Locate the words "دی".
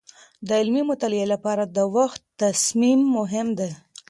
3.59-3.69